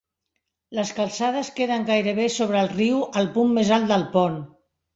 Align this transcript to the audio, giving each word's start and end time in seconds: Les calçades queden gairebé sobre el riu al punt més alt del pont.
Les 0.77 0.93
calçades 0.99 1.51
queden 1.59 1.85
gairebé 1.91 2.27
sobre 2.39 2.63
el 2.67 2.73
riu 2.73 3.07
al 3.23 3.33
punt 3.39 3.55
més 3.61 3.73
alt 3.79 3.91
del 3.95 4.11
pont. 4.19 4.45